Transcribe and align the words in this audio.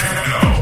techno. 0.00 0.57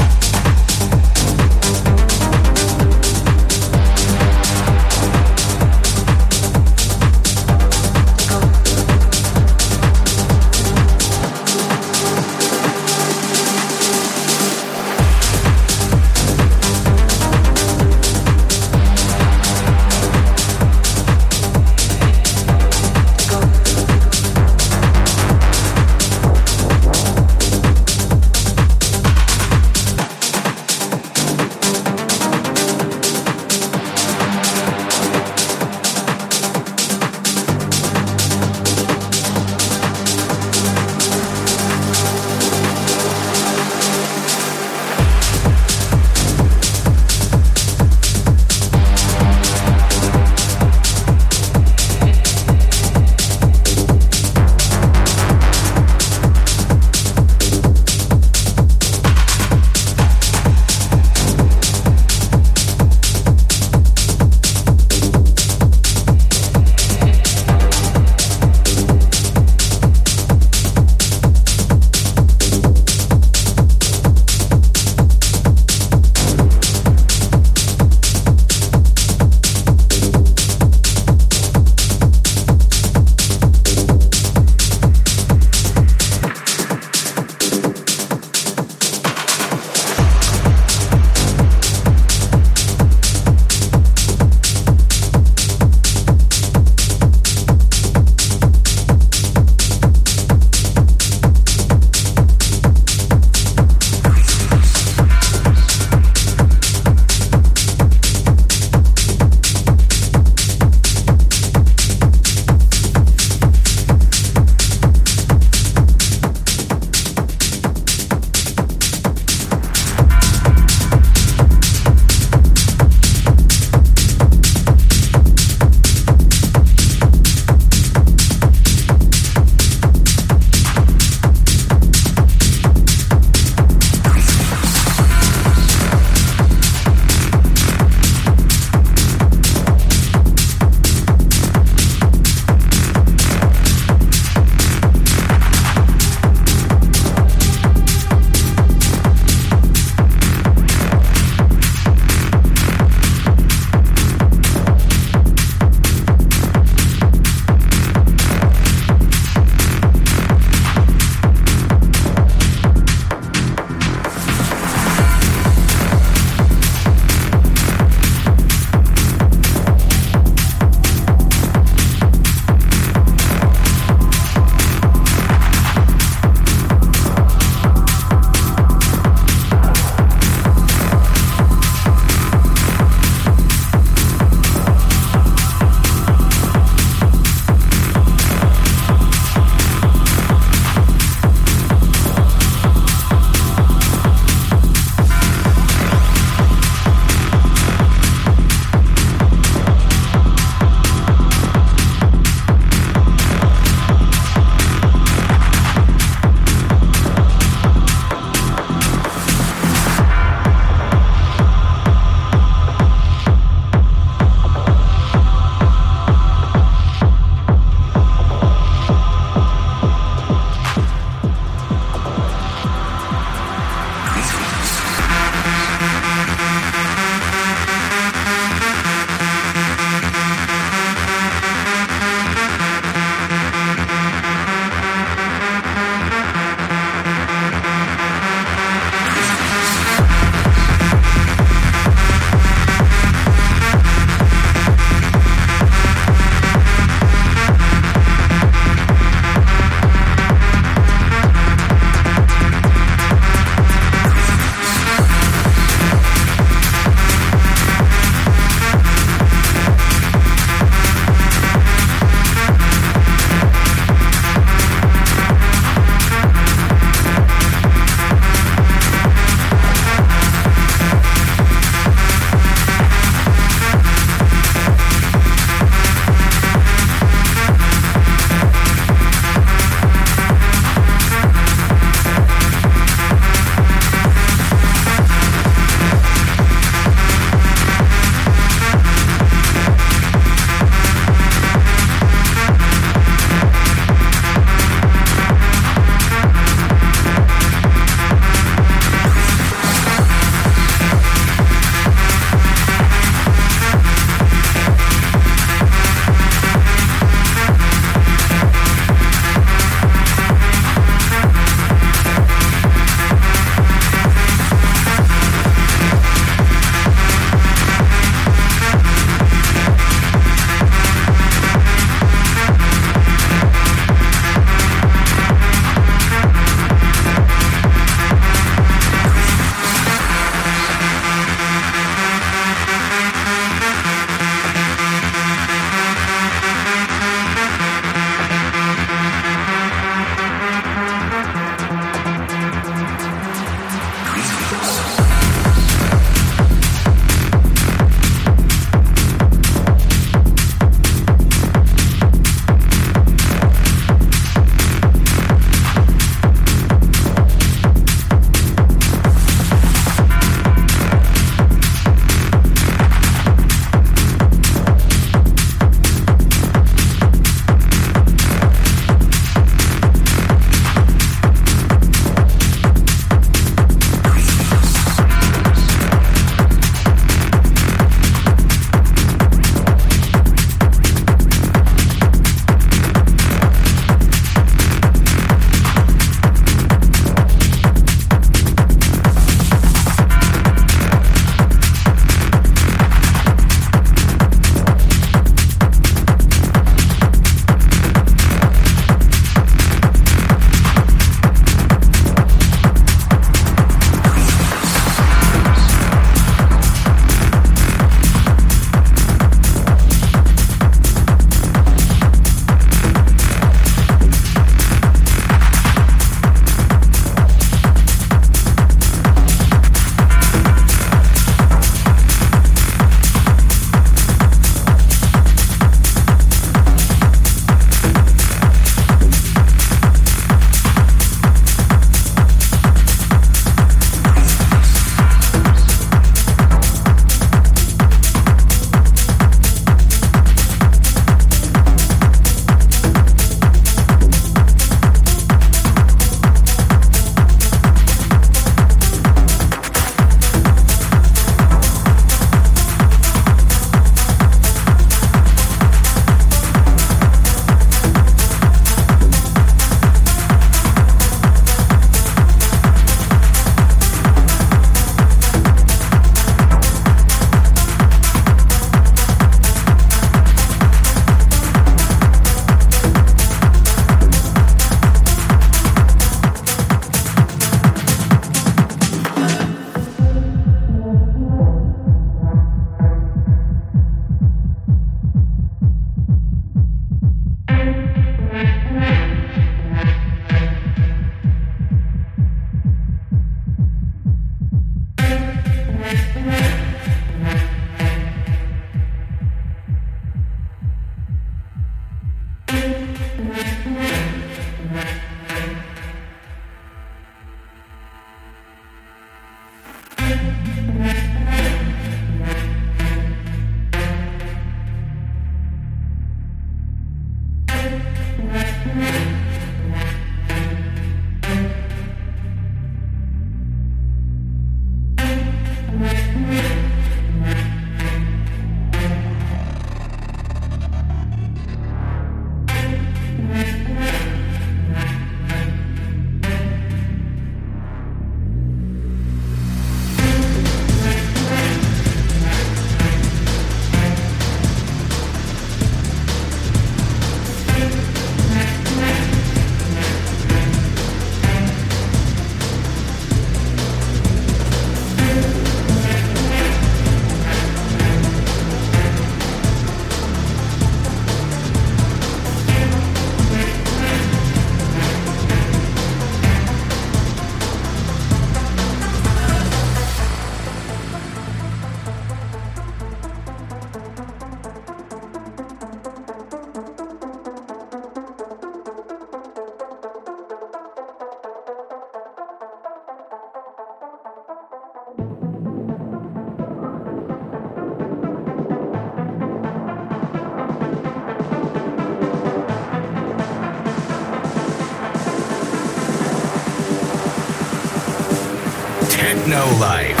Techno 599.31 599.57
Life. 599.59 600.00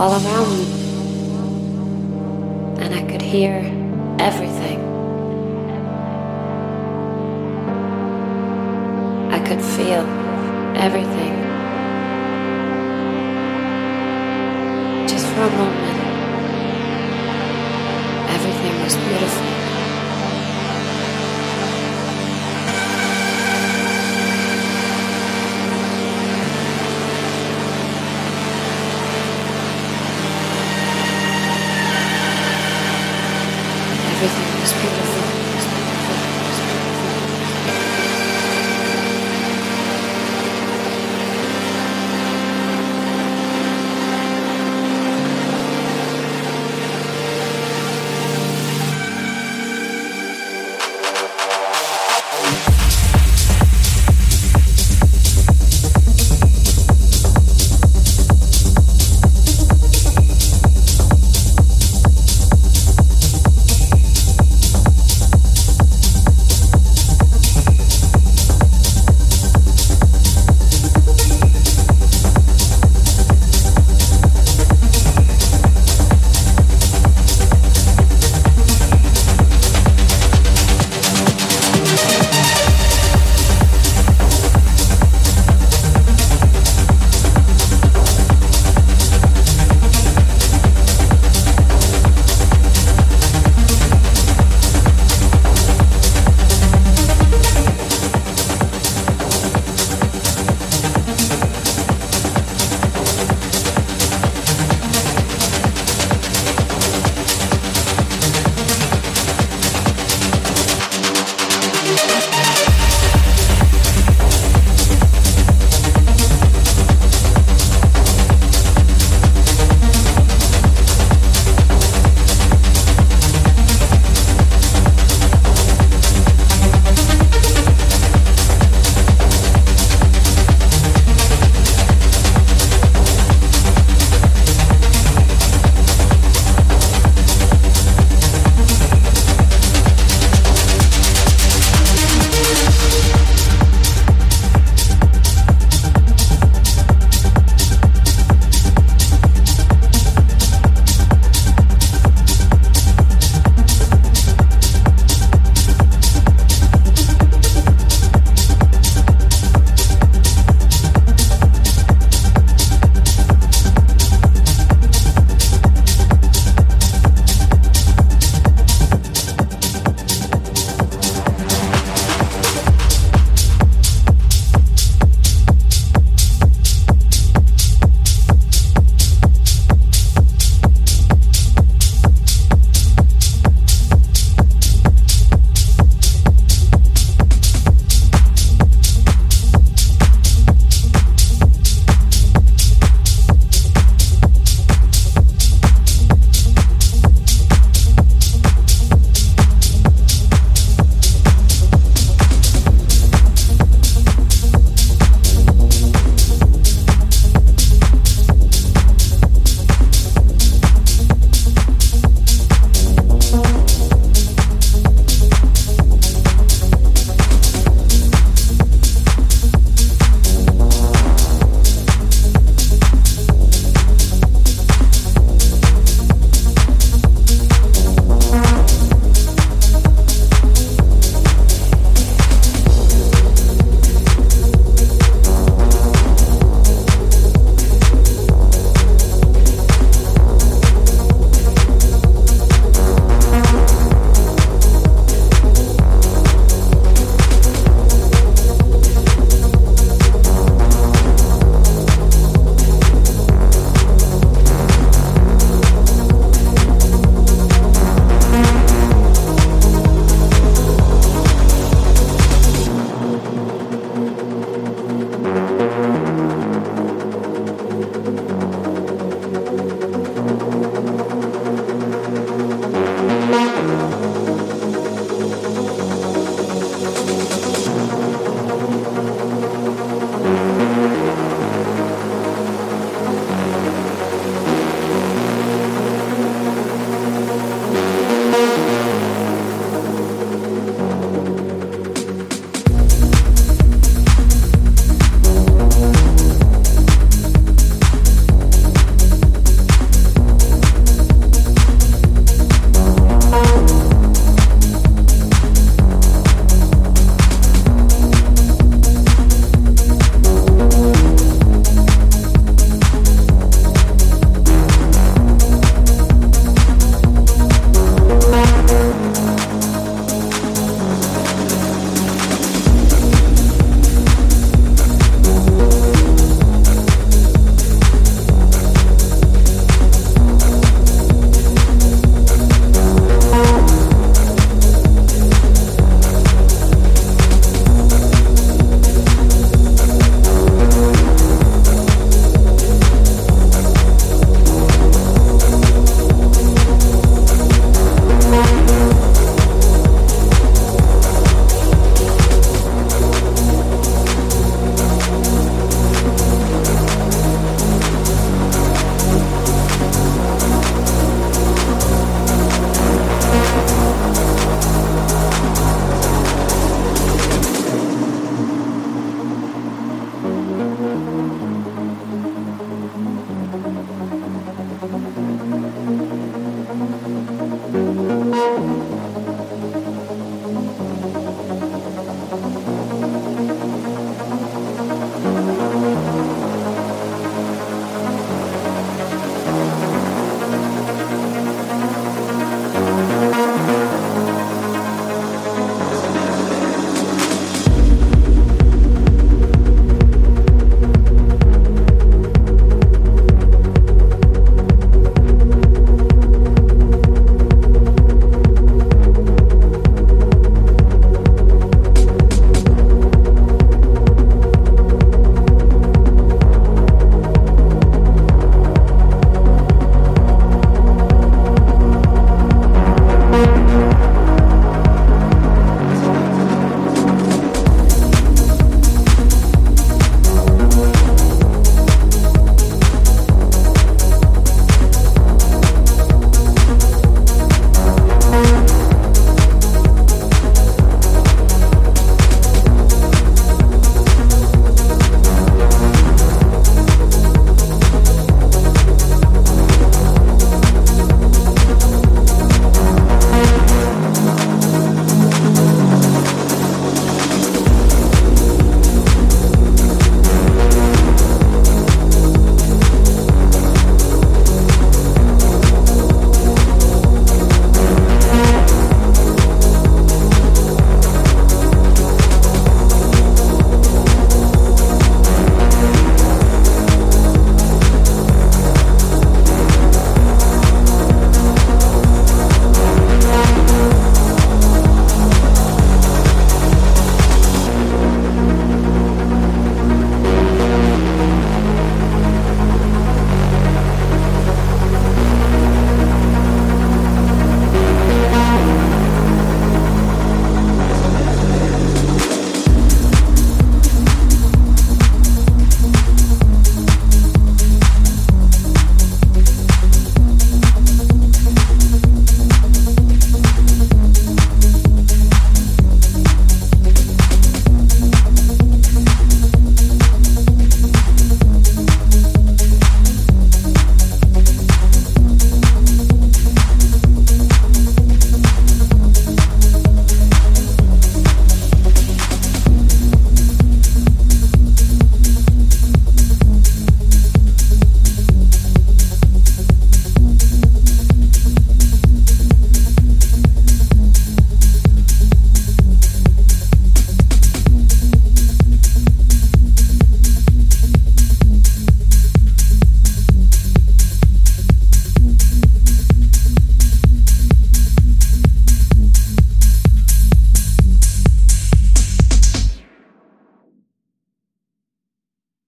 All 0.00 0.12
around 0.12 0.48
me. 0.56 0.64
And 2.82 2.94
I 2.94 3.02
could 3.02 3.20
hear 3.20 3.79